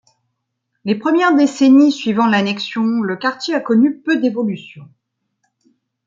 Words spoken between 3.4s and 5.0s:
a connu peu d'évolutions.